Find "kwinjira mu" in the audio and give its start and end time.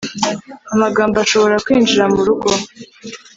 1.65-2.21